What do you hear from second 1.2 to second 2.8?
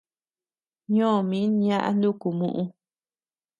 min ñaʼa nuku muʼu.